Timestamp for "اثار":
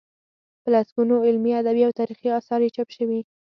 2.39-2.59